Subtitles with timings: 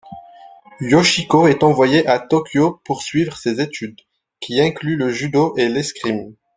[0.79, 4.01] Yoshiko est envoyée à Tokyo poursuivre ses études,
[4.39, 6.33] qui incluent le judo et l'escrime.